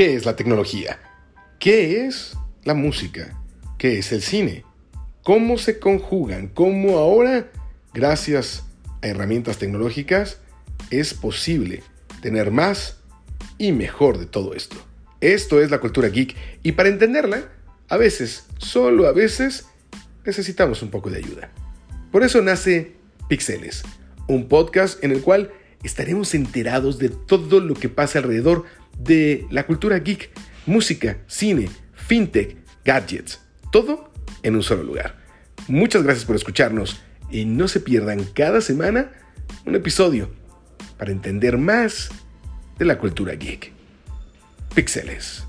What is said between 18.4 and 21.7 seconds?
solo a veces, necesitamos un poco de ayuda.